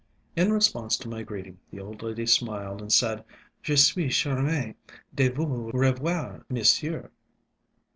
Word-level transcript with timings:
In 0.35 0.51
response 0.51 0.97
to 0.97 1.07
my 1.07 1.21
greeting, 1.21 1.59
the 1.69 1.79
old 1.79 2.01
lady 2.01 2.25
smiled 2.25 2.81
and 2.81 2.91
said: 2.91 3.23
_"Je 3.63 3.75
suis 3.77 4.09
charmée 4.09 4.73
de 5.13 5.29
vous 5.29 5.69
revoir, 5.75 6.43
monsieur." 6.49 7.11